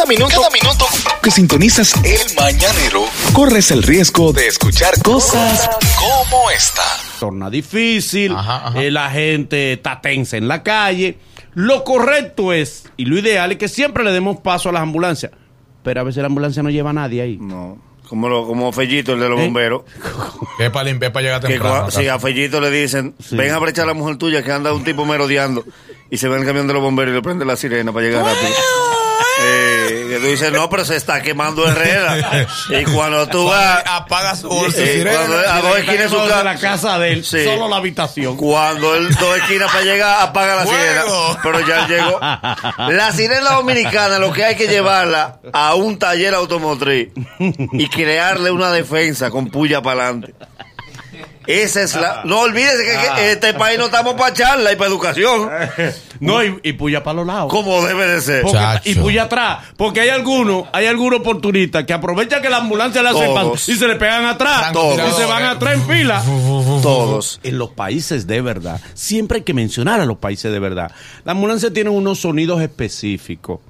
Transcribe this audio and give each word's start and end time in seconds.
Cada 0.00 0.08
minuto, 0.08 0.34
cada 0.40 0.50
minuto 0.50 0.86
que 1.22 1.30
sintonizas 1.30 1.92
el 2.04 2.34
mañanero, 2.34 3.04
corres 3.34 3.70
el 3.70 3.82
riesgo 3.82 4.32
de 4.32 4.46
escuchar 4.46 4.94
cosas 5.02 5.68
como 5.98 6.50
esta. 6.50 6.82
torna 7.20 7.50
difícil, 7.50 8.32
Ajá, 8.34 8.68
ajá. 8.68 8.82
eh, 8.82 8.90
la 8.90 9.10
gente 9.10 9.74
está 9.74 10.00
tensa 10.00 10.38
en 10.38 10.48
la 10.48 10.62
calle. 10.62 11.18
Lo 11.52 11.84
correcto 11.84 12.54
es, 12.54 12.84
y 12.96 13.04
lo 13.04 13.18
ideal 13.18 13.52
es 13.52 13.58
que 13.58 13.68
siempre 13.68 14.02
le 14.02 14.10
demos 14.12 14.38
paso 14.40 14.70
a 14.70 14.72
las 14.72 14.80
ambulancias. 14.80 15.32
Pero 15.82 16.00
a 16.00 16.04
veces 16.04 16.22
la 16.22 16.28
ambulancia 16.28 16.62
no 16.62 16.70
lleva 16.70 16.90
a 16.90 16.94
nadie 16.94 17.20
ahí. 17.20 17.36
No, 17.38 17.76
como, 18.08 18.30
lo, 18.30 18.46
como 18.46 18.72
Fellito, 18.72 19.12
el 19.12 19.20
de 19.20 19.28
los 19.28 19.38
¿Eh? 19.38 19.42
bomberos. 19.44 19.82
Que 20.56 20.64
es 20.66 20.70
para 20.70 20.84
limpiar, 20.84 21.12
para 21.12 21.24
llegar 21.24 21.40
Que 21.42 21.48
temprano. 21.48 21.88
cua- 21.88 21.90
si 21.90 22.08
a 22.08 22.18
Fellito 22.18 22.58
le 22.62 22.70
dicen, 22.70 23.14
ven 23.32 23.50
a 23.52 23.58
brechar 23.58 23.84
a 23.84 23.88
la 23.88 23.94
mujer 23.94 24.16
tuya 24.16 24.42
que 24.42 24.50
anda 24.50 24.72
un 24.72 24.82
tipo 24.82 25.04
merodeando 25.04 25.62
y 26.10 26.16
se 26.16 26.26
ve 26.28 26.36
en 26.36 26.40
el 26.40 26.46
camión 26.46 26.66
de 26.66 26.72
los 26.72 26.82
bomberos 26.82 27.12
y 27.12 27.16
le 27.16 27.22
prende 27.22 27.44
la 27.44 27.56
sirena 27.56 27.92
para 27.92 28.06
llegar 28.06 28.24
rápido. 28.24 28.50
Eh, 29.42 30.06
que 30.10 30.18
tú 30.18 30.26
dices, 30.26 30.52
no, 30.52 30.68
pero 30.68 30.84
se 30.84 30.96
está 30.96 31.22
quemando 31.22 31.66
Herrera. 31.66 32.46
y 32.80 32.84
cuando 32.84 33.26
tú 33.28 33.46
vas, 33.46 33.82
Apaga 33.86 34.36
su 34.36 34.48
bolsa. 34.48 34.82
Eh, 34.82 34.94
sirena. 34.98 35.16
cuando 35.16 35.38
a 35.38 35.60
dos 35.60 35.78
esquinas 35.78 36.10
su 36.10 36.16
casa, 36.16 36.44
la 36.44 36.56
casa 36.58 36.98
de 36.98 37.12
él, 37.12 37.24
Sí. 37.24 37.44
solo 37.44 37.68
la 37.68 37.76
habitación. 37.76 38.36
cuando 38.36 38.94
él 38.96 39.08
dos 39.14 39.36
esquinas 39.38 39.70
para 39.70 39.84
llegar, 39.84 40.22
apaga 40.22 40.56
la 40.56 40.66
sirena. 40.66 41.02
Pero 41.42 41.60
ya 41.66 41.86
llegó. 41.88 42.20
La 42.92 43.12
sirena 43.12 43.50
dominicana, 43.52 44.18
lo 44.18 44.32
que 44.32 44.44
hay 44.44 44.56
que 44.56 44.68
llevarla 44.68 45.40
a 45.52 45.74
un 45.74 45.98
taller 45.98 46.34
automotriz 46.34 47.08
y 47.72 47.88
crearle 47.88 48.50
una 48.50 48.70
defensa 48.70 49.30
con 49.30 49.48
puya 49.48 49.80
para 49.82 50.04
adelante. 50.04 50.34
Esa 51.50 51.82
es 51.82 51.94
la. 51.96 52.22
No 52.24 52.40
olvídese 52.40 52.84
que, 52.84 53.14
que 53.16 53.32
este 53.32 53.54
país 53.54 53.78
no 53.78 53.86
estamos 53.86 54.14
para 54.14 54.32
charla 54.34 54.72
y 54.72 54.76
para 54.76 54.88
educación. 54.90 55.48
No, 56.20 56.44
y, 56.44 56.54
y 56.62 56.74
puya 56.74 57.02
para 57.02 57.14
los 57.16 57.26
lados. 57.26 57.50
Como 57.50 57.82
debe 57.82 58.06
de 58.06 58.20
ser. 58.20 58.42
Porque- 58.42 58.90
y 58.90 58.94
puya 58.94 59.22
atrás. 59.22 59.60
Porque 59.78 60.02
hay 60.02 60.10
algunos, 60.10 60.64
hay 60.70 60.84
algunos 60.84 61.20
oportunistas 61.20 61.84
que 61.84 61.94
aprovechan 61.94 62.42
que 62.42 62.50
la 62.50 62.58
ambulancia 62.58 63.00
Todos. 63.02 63.54
paso 63.56 63.72
y 63.72 63.74
se 63.74 63.88
le 63.88 63.96
pegan 63.96 64.26
atrás. 64.26 64.70
Todos. 64.70 65.00
Y 65.10 65.14
se 65.18 65.24
van 65.24 65.44
atrás 65.44 65.76
en 65.76 65.86
fila. 65.86 66.22
Todos. 66.82 67.40
En 67.42 67.56
los 67.58 67.70
países 67.70 68.26
de 68.26 68.42
verdad, 68.42 68.80
siempre 68.92 69.38
hay 69.38 69.44
que 69.44 69.54
mencionar 69.54 69.98
a 70.00 70.04
los 70.04 70.18
países 70.18 70.52
de 70.52 70.58
verdad. 70.58 70.92
La 71.24 71.32
ambulancia 71.32 71.72
tiene 71.72 71.88
unos 71.88 72.20
sonidos 72.20 72.60
específicos 72.60 73.60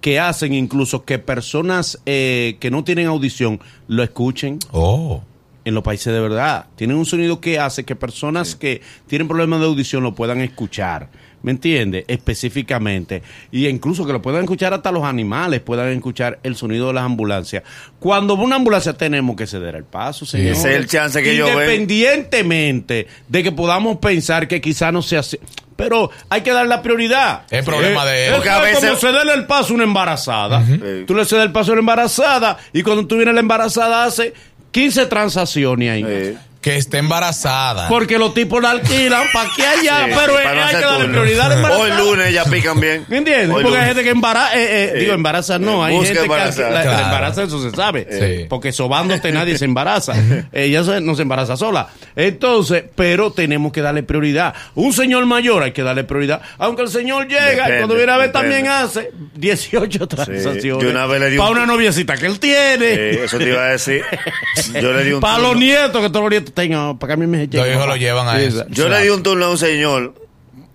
que 0.00 0.18
hacen 0.18 0.54
incluso 0.54 1.04
que 1.04 1.18
personas 1.18 1.98
eh, 2.06 2.56
que 2.60 2.70
no 2.70 2.82
tienen 2.82 3.08
audición 3.08 3.60
lo 3.88 4.02
escuchen 4.02 4.58
Oh. 4.72 5.22
En 5.64 5.74
los 5.74 5.82
países 5.82 6.12
de 6.12 6.20
verdad. 6.20 6.66
Tienen 6.76 6.96
un 6.96 7.06
sonido 7.06 7.40
que 7.40 7.58
hace 7.58 7.84
que 7.84 7.96
personas 7.96 8.54
que 8.56 8.80
tienen 9.06 9.28
problemas 9.28 9.60
de 9.60 9.66
audición 9.66 10.02
lo 10.02 10.14
puedan 10.14 10.40
escuchar. 10.40 11.08
¿Me 11.42 11.52
entiende? 11.52 12.04
Específicamente. 12.06 13.22
Y 13.50 13.66
incluso 13.66 14.04
que 14.06 14.12
lo 14.12 14.20
puedan 14.20 14.42
escuchar 14.42 14.74
hasta 14.74 14.92
los 14.92 15.04
animales, 15.04 15.60
puedan 15.60 15.88
escuchar 15.88 16.38
el 16.42 16.54
sonido 16.54 16.88
de 16.88 16.92
las 16.94 17.04
ambulancias. 17.04 17.62
Cuando 17.98 18.34
una 18.34 18.56
ambulancia 18.56 18.92
tenemos 18.92 19.36
que 19.36 19.46
ceder 19.46 19.74
el 19.74 19.84
paso, 19.84 20.26
señor. 20.26 20.52
Ese 20.52 20.70
es 20.72 20.76
el 20.76 20.86
chance 20.86 21.22
que 21.22 21.32
ellos 21.32 21.46
ven. 21.56 21.82
Independientemente 21.82 23.06
de 23.28 23.42
que 23.42 23.52
podamos 23.52 23.98
pensar 23.98 24.48
que 24.48 24.60
quizá 24.60 24.92
no 24.92 25.02
sea 25.02 25.20
así. 25.20 25.38
Pero 25.76 26.10
hay 26.28 26.42
que 26.42 26.52
dar 26.52 26.66
la 26.66 26.82
prioridad. 26.82 27.44
Es 27.50 27.64
problema 27.64 28.04
de 28.04 28.26
él. 28.26 28.32
Eso 28.32 28.36
Porque 28.36 28.50
a 28.50 28.56
es 28.58 28.62
veces- 28.82 28.88
como 28.90 29.00
cederle 29.00 29.32
el 29.32 29.46
paso 29.46 29.72
a 29.72 29.76
una 29.76 29.84
embarazada. 29.84 30.62
Tú 31.06 31.14
le 31.14 31.24
cedes 31.24 31.44
el 31.44 31.52
paso 31.52 31.70
a 31.70 31.72
una 31.72 31.80
embarazada 31.80 32.58
y 32.74 32.82
cuando 32.82 33.06
tú 33.06 33.16
vienes 33.16 33.32
la 33.34 33.40
embarazada 33.40 34.04
hace 34.04 34.34
15 34.72 35.06
transacciones 35.06 35.90
ahí. 35.90 36.36
Que 36.60 36.76
esté 36.76 36.98
embarazada. 36.98 37.88
Porque 37.88 38.18
los 38.18 38.34
tipos 38.34 38.60
la 38.62 38.72
alquilan 38.72 39.22
para 39.32 39.48
que 39.56 39.64
allá, 39.66 40.04
Sí, 40.08 40.12
pero 40.14 40.34
sí, 40.34 40.40
eh, 40.40 40.44
para 40.44 40.54
no 40.54 40.66
hay 40.66 40.74
que 40.76 40.80
darle 40.82 41.08
prioridad 41.08 41.52
embarazada. 41.52 42.02
Hoy 42.02 42.06
lunes 42.10 42.34
ya 42.34 42.44
pican 42.44 42.78
bien. 42.78 43.06
¿Me 43.08 43.16
entiendes? 43.16 43.50
Hoy 43.56 43.62
Porque 43.62 43.78
hay 43.78 43.86
gente 43.86 44.02
que 44.04 44.10
embaraza, 44.10 44.58
eh, 44.58 44.66
eh, 44.84 44.90
Sí. 44.92 44.98
digo, 45.00 45.14
embaraza 45.14 45.58
no, 45.58 45.82
hay 45.82 45.94
Busca 45.96 46.08
gente 46.14 46.22
que 46.24 46.28
la, 46.28 46.50
Claro. 46.82 47.04
embaraza, 47.04 47.42
eso 47.44 47.62
se 47.62 47.74
sabe. 47.74 48.06
Sí. 48.10 48.46
Porque 48.50 48.72
sobándote 48.72 49.32
nadie 49.32 49.56
se 49.56 49.64
embaraza. 49.64 50.12
Ella 50.52 50.84
se- 50.84 51.00
no 51.00 51.14
se 51.16 51.22
embaraza 51.22 51.56
sola. 51.56 51.88
Entonces, 52.14 52.84
pero 52.94 53.32
tenemos 53.32 53.72
que 53.72 53.80
darle 53.80 54.02
prioridad. 54.02 54.52
Un 54.74 54.92
señor 54.92 55.24
mayor 55.24 55.62
hay 55.62 55.72
que 55.72 55.82
darle 55.82 56.04
prioridad. 56.04 56.42
Aunque 56.58 56.82
el 56.82 56.88
señor 56.90 57.26
llega 57.26 57.70
y 57.74 57.78
cuando 57.78 57.94
viene 57.94 58.12
a 58.12 58.18
ver 58.18 58.26
depende. 58.32 58.50
también 58.56 58.68
hace 58.70 59.10
18 59.34 60.06
transacciones. 60.08 60.62
Yo 60.62 60.90
una 60.90 61.06
vez 61.06 61.20
le 61.20 61.30
di 61.30 61.38
un- 61.38 61.42
Para 61.42 61.52
una 61.52 61.64
noviecita 61.66 62.18
que 62.18 62.26
él 62.26 62.38
tiene. 62.38 63.10
Eso 63.24 63.38
te 63.38 63.48
iba 63.48 63.62
a 63.62 63.68
decir. 63.68 64.02
Yo 64.78 64.92
le 64.92 65.04
di 65.04 65.12
un 65.12 65.20
Para 65.20 65.38
los 65.38 65.56
nietos, 65.56 66.02
que 66.02 66.08
todos 66.10 66.22
los 66.24 66.30
nietos 66.30 66.49
tengan, 66.52 66.98
para 66.98 67.08
que 67.10 67.14
a 67.14 67.16
mí 67.16 67.26
me 67.26 67.46
Los 67.46 67.66
hijos 67.68 67.86
lo 67.86 67.96
llevan 67.96 68.28
a 68.28 68.38
Sí, 68.38 68.44
eso. 68.46 68.64
Yo 68.68 68.88
le 68.88 69.00
di 69.02 69.08
un 69.08 69.22
turno 69.22 69.46
a 69.46 69.50
un 69.50 69.58
señor 69.58 70.14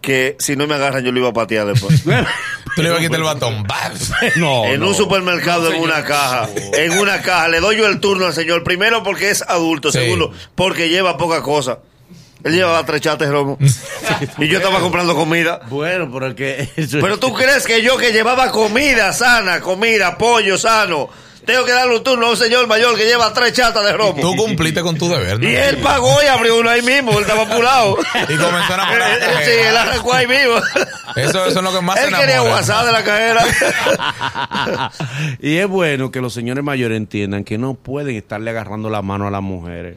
que 0.00 0.36
si 0.38 0.56
no 0.56 0.66
me 0.66 0.74
agarran 0.74 1.04
yo 1.04 1.12
lo 1.12 1.18
iba 1.20 1.28
a 1.28 1.32
patear 1.32 1.66
después. 1.66 2.02
Tú 2.76 2.82
le 2.82 2.88
ibas 2.90 3.00
a 3.00 3.02
quitar 3.02 3.16
el 3.18 3.24
batón. 3.24 3.66
No, 4.36 4.66
en 4.66 4.80
no. 4.80 4.88
un 4.88 4.94
supermercado, 4.94 5.72
en 5.72 5.80
una 5.82 6.04
caja. 6.04 6.48
En 6.74 6.92
una 6.98 7.20
caja. 7.22 7.48
Le 7.48 7.60
doy 7.60 7.76
yo 7.76 7.86
el 7.86 7.98
turno 7.98 8.26
al 8.26 8.32
señor. 8.34 8.62
Primero 8.62 9.02
porque 9.02 9.30
es 9.30 9.42
adulto. 9.42 9.90
Sí. 9.90 9.98
Segundo 9.98 10.32
porque 10.54 10.88
lleva 10.88 11.16
poca 11.16 11.42
cosa. 11.42 11.78
Él 12.44 12.54
llevaba 12.54 12.86
tres 12.86 13.00
chates 13.00 13.28
romo. 13.28 13.58
y 14.38 14.46
yo 14.46 14.58
estaba 14.58 14.78
comprando 14.80 15.14
comida. 15.16 15.60
Bueno, 15.68 16.08
pero 16.12 16.34
que 16.36 16.68
eso- 16.76 16.98
Pero 17.00 17.18
tú 17.18 17.32
crees 17.34 17.66
que 17.66 17.82
yo 17.82 17.96
que 17.96 18.12
llevaba 18.12 18.52
comida 18.52 19.12
sana, 19.12 19.60
comida, 19.60 20.16
pollo 20.16 20.56
sano, 20.56 21.08
tengo 21.48 21.64
que 21.64 21.72
darle 21.72 21.96
un 21.96 22.04
turno 22.04 22.26
a 22.26 22.30
un 22.32 22.36
señor 22.36 22.66
mayor 22.66 22.94
que 22.94 23.06
lleva 23.06 23.32
tres 23.32 23.54
chatas 23.54 23.82
de 23.82 23.94
romo. 23.94 24.20
Tú 24.20 24.36
cumpliste 24.36 24.82
con 24.82 24.98
tu 24.98 25.08
deber. 25.08 25.40
¿no? 25.40 25.48
Y 25.48 25.56
él 25.56 25.78
pagó 25.78 26.14
y 26.22 26.26
abrió 26.26 26.58
uno 26.58 26.68
ahí 26.68 26.82
mismo, 26.82 27.12
él 27.12 27.22
estaba 27.22 27.44
apurado. 27.44 27.96
Y 28.28 28.36
comenzó 28.36 28.72
a 28.72 28.74
enamorar 28.74 29.02
a 29.12 29.16
la 29.16 29.40
sí, 29.46 29.50
él 29.66 29.74
arrancó 29.74 30.12
ahí 30.12 30.26
mismo. 30.26 30.56
Eso, 31.16 31.46
eso 31.46 31.58
es 31.58 31.64
lo 31.64 31.72
que 31.72 31.80
más 31.80 31.98
Él 32.04 32.14
quería. 32.14 32.42
WhatsApp 32.42 32.84
de 32.84 32.92
la 32.92 33.02
cajera. 33.02 33.46
y 35.40 35.56
es 35.56 35.66
bueno 35.66 36.10
que 36.10 36.20
los 36.20 36.34
señores 36.34 36.62
mayores 36.62 36.98
entiendan 36.98 37.44
que 37.44 37.56
no 37.56 37.72
pueden 37.72 38.14
estarle 38.14 38.50
agarrando 38.50 38.90
la 38.90 39.00
mano 39.00 39.26
a 39.26 39.30
las 39.30 39.40
mujeres. 39.40 39.96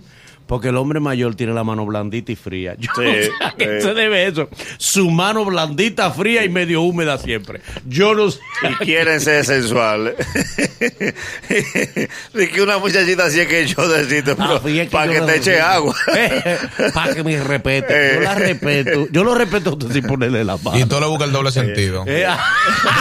Porque 0.51 0.67
el 0.67 0.75
hombre 0.75 0.99
mayor 0.99 1.33
tiene 1.35 1.53
la 1.53 1.63
mano 1.63 1.85
blandita 1.85 2.33
y 2.33 2.35
fría. 2.35 2.75
Yo 2.77 2.91
Sí, 2.93 3.01
no 3.01 3.11
sé 3.13 3.31
a 3.41 3.51
qué 3.57 3.79
sí. 3.79 3.87
se 3.87 3.93
debe 3.93 4.27
eso. 4.27 4.49
Su 4.77 5.09
mano 5.09 5.45
blandita, 5.45 6.11
fría 6.11 6.43
y 6.43 6.49
medio 6.49 6.81
húmeda 6.81 7.17
siempre. 7.17 7.61
Yo 7.85 8.13
no 8.13 8.29
sé. 8.29 8.39
Y 8.69 8.73
quieren 8.83 9.21
ser 9.21 9.45
sensuales. 9.45 10.15
De 12.33 12.49
que 12.49 12.61
una 12.61 12.79
muchachita 12.79 13.25
así 13.27 13.39
es 13.39 13.47
que 13.47 13.65
yo 13.65 13.87
necesito, 13.87 14.35
pero 14.35 14.55
Ah, 14.57 14.61
para 14.91 15.05
yo 15.05 15.13
que 15.13 15.21
te 15.31 15.37
eche 15.37 15.51
respeto. 15.51 15.65
agua. 15.65 15.95
para 16.93 17.15
que 17.15 17.23
me 17.23 17.41
respete. 17.41 17.87
Eh. 17.89 18.11
Yo 18.15 18.19
la 18.21 18.35
respeto. 18.35 19.07
Yo 19.09 19.23
lo 19.23 19.33
respeto 19.35 19.69
a 19.69 19.73
usted 19.73 19.91
sin 19.93 20.03
ponerle 20.05 20.43
la 20.43 20.57
mano. 20.57 20.77
Y 20.77 20.83
tú 20.85 20.99
le 20.99 21.05
buscas 21.05 21.27
el 21.27 21.33
doble 21.33 21.51
sentido. 21.51 22.03
Eh, 22.07 22.27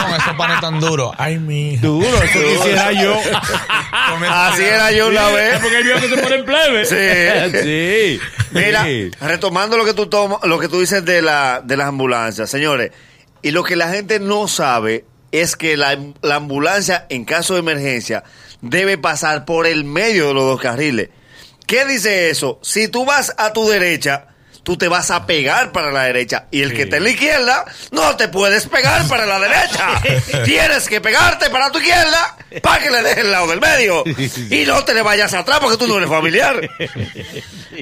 Con 0.01 0.13
esos 0.21 0.35
panes 0.37 0.61
tan 0.61 0.79
duros. 0.79 1.11
Ay, 1.17 1.37
mi. 1.37 1.75
duro, 1.77 2.07
eso 2.23 2.39
quisiera 2.39 2.93
yo. 2.93 3.19
Así 4.29 4.63
era 4.63 4.91
yo 4.93 5.09
una 5.09 5.27
vez. 5.29 5.59
Porque 5.59 5.83
viejo 5.83 5.99
que 5.99 6.07
se 6.07 6.17
pone 6.17 6.35
en 6.35 6.45
plebe. 6.45 6.85
Sí. 6.85 7.40
sí. 7.63 8.19
Mira, 8.51 8.83
Sí. 8.83 9.11
retomando 9.21 9.77
lo 9.77 9.85
que 9.85 9.93
tú 9.93 10.09
lo 10.43 10.59
que 10.59 10.67
tú 10.67 10.79
dices 10.79 11.03
de 11.05 11.21
la 11.21 11.61
de 11.63 11.77
las 11.77 11.87
ambulancias, 11.87 12.49
señores, 12.49 12.91
y 13.41 13.51
lo 13.51 13.63
que 13.63 13.75
la 13.75 13.89
gente 13.89 14.19
no 14.19 14.47
sabe 14.47 15.05
es 15.31 15.55
que 15.55 15.77
la, 15.77 15.97
la 16.21 16.35
ambulancia 16.35 17.05
en 17.09 17.23
caso 17.25 17.53
de 17.53 17.61
emergencia 17.61 18.23
debe 18.61 18.97
pasar 18.97 19.45
por 19.45 19.65
el 19.65 19.83
medio 19.85 20.27
de 20.27 20.33
los 20.33 20.43
dos 20.43 20.61
carriles. 20.61 21.09
¿Qué 21.65 21.85
dice 21.85 22.29
eso? 22.29 22.59
Si 22.61 22.89
tú 22.89 23.05
vas 23.05 23.33
a 23.37 23.53
tu 23.53 23.65
derecha, 23.67 24.27
tú 24.63 24.77
te 24.77 24.87
vas 24.87 25.09
a 25.11 25.25
pegar 25.25 25.71
para 25.71 25.91
la 25.91 26.03
derecha 26.03 26.45
y 26.51 26.61
el 26.61 26.73
que 26.73 26.83
está 26.83 26.97
en 26.97 27.03
la 27.03 27.09
izquierda 27.09 27.65
no 27.91 28.15
te 28.15 28.27
puedes 28.27 28.67
pegar 28.67 29.07
para 29.07 29.25
la 29.25 29.39
derecha. 29.39 30.01
Tienes 30.45 30.87
que 30.87 31.01
pegarte 31.01 31.49
para 31.49 31.71
tu 31.71 31.79
izquierda 31.79 32.37
para 32.61 32.83
que 32.83 32.91
le 32.91 33.01
dejes 33.01 33.25
el 33.25 33.31
lado 33.31 33.47
del 33.47 33.59
medio 33.59 34.03
y 34.05 34.65
no 34.65 34.83
te 34.83 34.93
le 34.93 35.01
vayas 35.01 35.33
atrás 35.33 35.59
porque 35.59 35.77
tú 35.77 35.87
no 35.87 35.97
eres 35.97 36.09
familiar. 36.09 36.59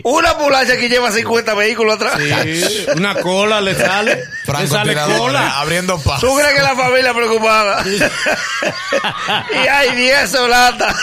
Una 0.04 0.32
ambulancia 0.32 0.78
que 0.78 0.88
lleva 0.88 1.12
50 1.12 1.54
vehículos 1.56 1.96
atrás. 1.96 2.20
Sí, 2.20 2.86
una 2.96 3.16
cola 3.16 3.60
le 3.60 3.76
sale. 3.76 4.24
Le 4.60 4.68
sale 4.68 4.96
cola. 4.96 5.60
abriendo 5.60 6.00
paso. 6.00 6.28
¿Tú 6.28 6.36
crees 6.36 6.54
que 6.54 6.62
la 6.62 6.76
familia 6.76 7.14
preocupada? 7.14 7.84
y 9.52 9.68
hay 9.68 9.96
10 9.96 10.30
solatas 10.30 10.96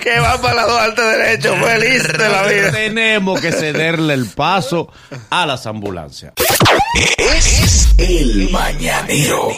que 0.00 0.18
van 0.18 0.40
para 0.40 0.54
la 0.54 0.66
Duarte 0.66 1.02
derecho. 1.02 1.54
Feliz 1.56 2.02
de 2.08 2.28
la 2.28 2.42
vida. 2.44 2.72
Tenemos 2.72 3.40
que 3.40 3.52
cederle 3.52 4.14
el 4.14 4.26
paso 4.26 4.90
a 5.30 5.46
las 5.46 5.66
ambulancias. 5.66 6.32
Es 7.18 7.88
el 7.98 8.50
mañanero. 8.50 9.48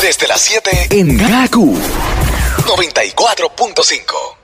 Desde 0.00 0.28
las 0.28 0.40
7 0.40 0.88
en 0.90 1.16
Gaku 1.16 1.76
94.5. 2.58 4.43